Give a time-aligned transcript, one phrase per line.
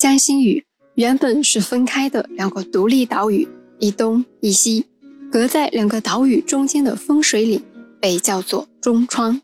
[0.00, 0.64] 江心屿
[0.94, 3.46] 原本是分开的两个独立岛屿，
[3.78, 4.86] 一东一西，
[5.30, 7.62] 隔在两个岛屿中间的风水岭
[8.00, 9.42] 被叫做中川。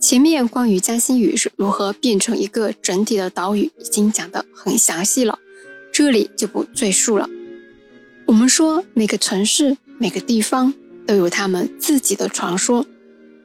[0.00, 5.38] 前面关于江心屿是如何变成一个整体的岛屿，已经讲得很详细了，
[5.92, 7.28] 这里就不赘述了。
[8.24, 10.72] 我们说每个城市、每个地方
[11.06, 12.86] 都有他们自己的传说，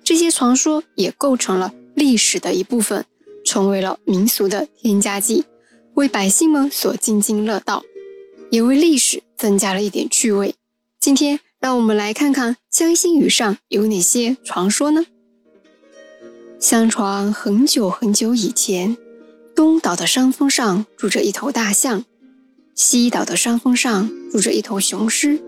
[0.05, 3.03] 这些传说也构成了历史的一部分，
[3.43, 5.43] 成为了民俗的添加剂。
[5.95, 7.83] 为百姓们所津津乐道，
[8.49, 10.55] 也为历史增加了一点趣味。
[10.99, 15.05] 今天，让我们来看看江心屿上有哪些传说呢？
[16.59, 18.97] 相传很久很久以前，
[19.55, 22.05] 东岛的山峰上住着一头大象，
[22.75, 25.41] 西岛的山峰上住着一头雄狮。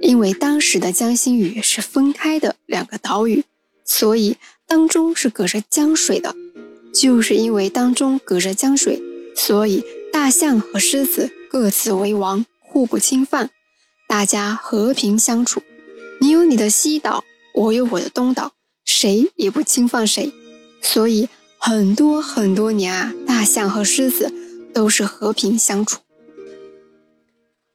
[0.00, 3.44] 因为当时的江心屿是分开的两个岛屿，
[3.86, 4.36] 所以
[4.66, 6.34] 当中是隔着江水的。
[6.92, 9.02] 就是因为当中隔着江水。
[9.36, 13.50] 所以，大象和狮子各自为王，互不侵犯，
[14.08, 15.62] 大家和平相处。
[16.20, 18.52] 你有你的西岛，我有我的东岛，
[18.84, 20.32] 谁也不侵犯谁。
[20.80, 24.32] 所以，很多很多年啊，大象和狮子
[24.72, 26.00] 都是和平相处。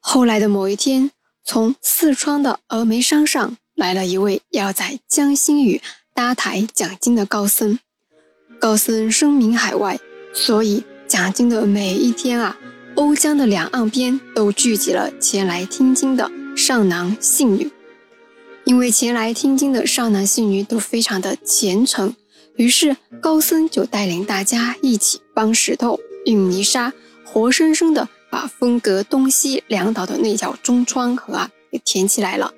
[0.00, 1.10] 后来的某一天，
[1.44, 5.82] 从四川的峨眉山上来了一位要在江心屿
[6.14, 7.78] 搭台讲经的高僧。
[8.58, 10.00] 高僧声名海外，
[10.32, 10.82] 所以。
[11.10, 12.56] 讲经的每一天啊，
[12.94, 17.68] 瓯江的两岸边都聚集了前来听经的少男信女。
[18.62, 22.14] 因为前来听经的少男信女都非常的虔诚，
[22.54, 26.92] 于是高僧就带领大家一起搬石头、运泥沙，
[27.24, 32.54] 活生生的把分隔东西两岛的那条中川河啊给填起来了，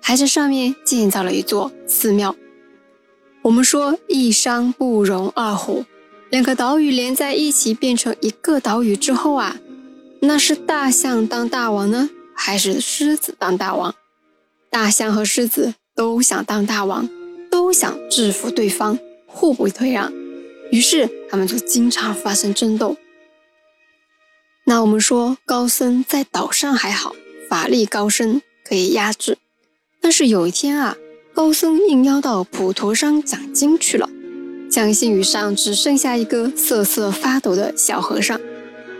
[0.00, 2.36] 还在上面建造了一座寺庙。
[3.42, 5.84] 我们说一山不容二虎。
[6.30, 9.56] 两个岛屿连在一起变成一个岛屿之后啊，
[10.20, 13.94] 那是大象当大王呢，还是狮子当大王？
[14.68, 17.08] 大象和狮子都想当大王，
[17.50, 20.12] 都想制服对方，互不退让，
[20.70, 22.98] 于是他们就经常发生争斗。
[24.66, 27.16] 那我们说高僧在岛上还好，
[27.48, 29.38] 法力高深，可以压制。
[30.02, 30.94] 但是有一天啊，
[31.32, 34.10] 高僧应邀到普陀山讲经去了。
[34.70, 38.38] 江心屿上只剩下一个瑟瑟发抖的小和尚。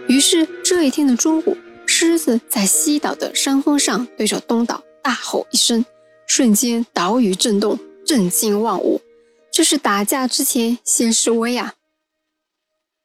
[0.08, 1.56] 于是这一天的中午，
[1.86, 5.84] 狮子在西岛的山峰上对着东岛大吼一声，
[6.26, 9.00] 瞬间岛屿震动，震惊万物。
[9.52, 11.74] 这是打架之前先示威啊！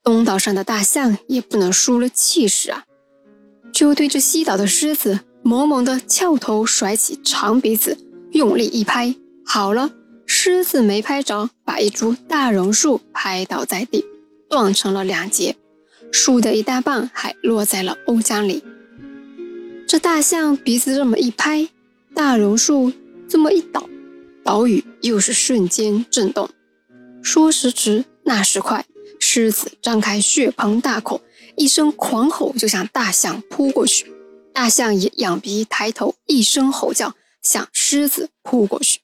[0.03, 2.85] 东岛上的大象也不能输了气势啊，
[3.73, 7.97] 就对着西岛的狮子猛猛地翘头甩起长鼻子，
[8.31, 9.91] 用力一拍，好了。
[10.35, 14.03] 狮子没拍着，把一株大榕树拍倒在地，
[14.49, 15.55] 断成了两截，
[16.11, 18.63] 树的一大半还落在了瓯江里。
[19.87, 21.69] 这大象鼻子这么一拍，
[22.15, 22.91] 大榕树
[23.29, 23.87] 这么一倒，
[24.43, 26.49] 岛屿又是瞬间震动。
[27.21, 28.83] 说时迟，那时快，
[29.19, 31.21] 狮子张开血盆大口，
[31.55, 34.11] 一声狂吼就向大象扑过去。
[34.51, 37.13] 大象也仰鼻抬头，一声吼叫，
[37.43, 38.99] 向狮子扑过去。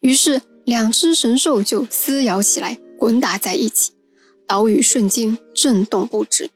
[0.00, 0.40] 于是。
[0.64, 3.92] 两只神兽就撕咬起来，滚打在一起，
[4.46, 6.50] 岛屿瞬间震动不止，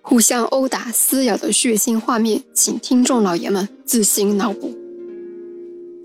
[0.00, 4.76] 互相殴打、撕咬的血腥画面，请听众老爷们自行脑补。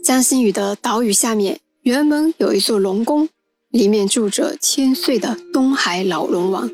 [0.03, 3.29] 江心屿的岛屿下面，原本有一座龙宫，
[3.69, 6.69] 里面住着千岁的东海老龙王。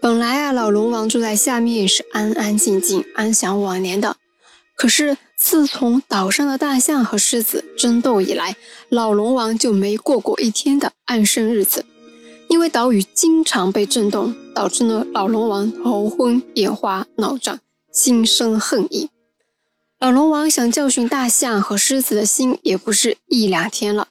[0.00, 4.16] 本来啊，老龙王住在下面是安安静静、安享晚年的，
[4.76, 5.16] 可是。
[5.38, 8.56] 自从岛上的大象和狮子争斗以来，
[8.88, 11.86] 老龙王就没过过一天的安生日子。
[12.48, 17.60] 因为岛屿经常被震动，导致呢老龙王头昏眼花、脑胀，
[17.92, 19.10] 心生恨意。
[20.00, 24.08] 老龙王想教训大象和狮子的心也不是一两天了。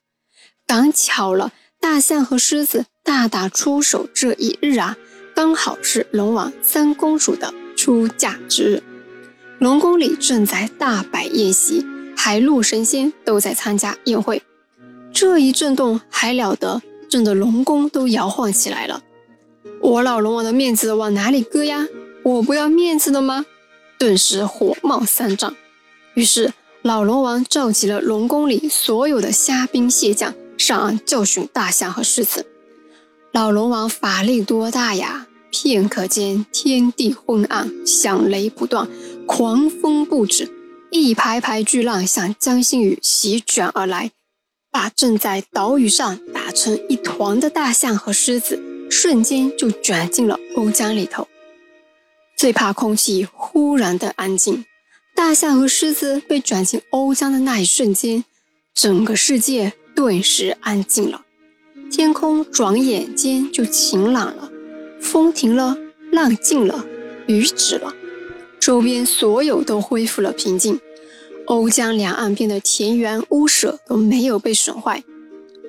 [0.65, 4.95] 刚巧了，大象和狮子大打出手这一日啊，
[5.35, 8.83] 刚好是龙王三公主的出嫁之日。
[9.59, 11.83] 龙宫里正在大摆宴席，
[12.15, 14.43] 海陆神仙都在参加宴会。
[15.11, 19.01] 这一震动还了得，震得龙宫都摇晃起来了。
[19.81, 21.87] 我老龙王的面子往哪里搁呀？
[22.21, 23.47] 我不要面子的吗？
[23.97, 25.55] 顿时火冒三丈。
[26.13, 32.45] 于是老龙王召集了龙宫里所有的虾兵蟹将上岸教训大象和狮子。
[33.31, 35.25] 老龙王法力多大呀？
[35.49, 38.87] 片刻间，天地昏暗，响雷不断。
[39.27, 40.49] 狂风不止，
[40.89, 44.11] 一排排巨浪向江心屿席卷而来，
[44.71, 48.59] 把正在岛屿上打成一团的大象和狮子
[48.89, 51.27] 瞬间就卷进了瓯江里头。
[52.37, 54.65] 最怕空气忽然的安静。
[55.13, 58.23] 大象和狮子被卷进瓯江的那一瞬间，
[58.73, 61.25] 整个世界顿时安静了，
[61.91, 64.51] 天空转眼间就晴朗了，
[65.01, 65.75] 风停了，
[66.11, 66.85] 浪静了，
[67.25, 67.93] 雨止了，
[68.59, 70.79] 周边所有都恢复了平静。
[71.45, 75.03] 瓯江两岸边的田园屋舍都没有被损坏，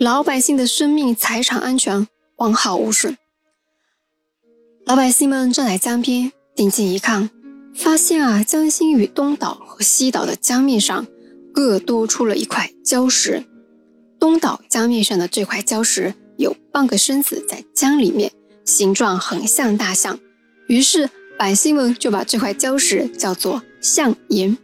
[0.00, 3.16] 老百姓的生命财产安全完好无损。
[4.84, 7.30] 老百姓们站在江边，定睛一看。
[7.74, 11.06] 发现啊，江心屿东岛和西岛的江面上
[11.54, 13.44] 各多出了一块礁石。
[14.18, 18.32] 东岛江面上的这块礁石有半个身子在江里面，
[18.64, 20.18] 形状很像大象。
[20.66, 21.08] 于是
[21.38, 24.58] 百姓们就把这块礁石叫做象岩。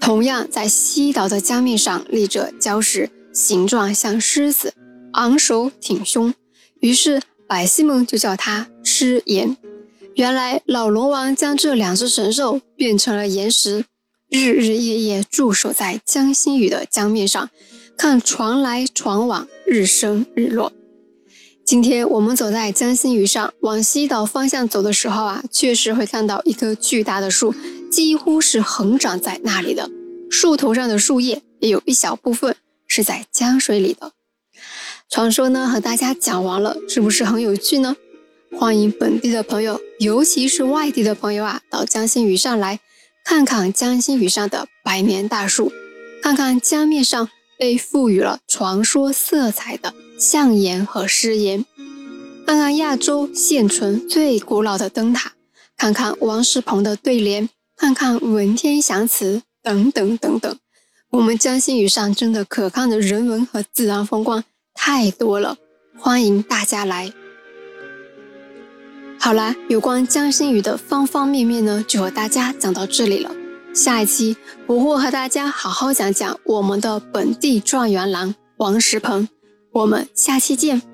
[0.00, 4.72] 同样，在西岛的江面上立着礁石，形状像狮子，
[5.14, 6.32] 昂首挺胸。
[6.80, 9.56] 于是百姓们就叫它狮岩。
[10.14, 13.84] 原来老龙王将这两只神兽变成了岩石，
[14.28, 17.50] 日日夜夜驻守在江心屿的江面上，
[17.96, 20.72] 看船来船往，日升日落。
[21.64, 27.54] 今天我们走在江心屿上，往西岛方向走的时候啊，确实会看到一棵巨大的树，
[27.90, 29.88] 几乎是横长在那里的。
[30.30, 32.56] 树头上的树叶也有一小部分
[32.86, 34.12] 是在江水里的。
[35.08, 37.96] 传说呢，和大家讲完了，是不是很有趣呢？
[38.58, 42.80] 欢迎本地的朋友，尤其是外地的朋友啊，到江心屿上来
[43.24, 45.72] 看看江心屿上的百年大树，
[46.22, 47.28] 看看江面上
[47.62, 51.64] 被赋予了传说色彩的象岩和狮岩，
[52.44, 55.34] 看看亚洲现存最古老的灯塔，
[55.76, 60.58] 看看王世鹏的对联，看看文天祥词等等等等。
[61.10, 64.42] 我们江心屿上真的可看的人文和自然风光
[64.74, 65.56] 太多了，
[65.96, 67.12] 欢迎大家来。
[69.20, 73.32] 好啦，有关江心屿的方方面面呢，就和大家讲到这里了。
[73.72, 74.36] 下一期
[74.66, 79.28] 我会和大家好好讲讲我们的本地状元郎王石鹏。
[79.72, 80.91] 我们下期见。